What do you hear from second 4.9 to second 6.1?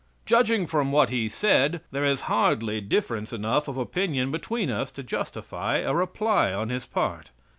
justify a